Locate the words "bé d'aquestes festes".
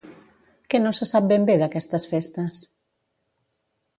1.49-2.57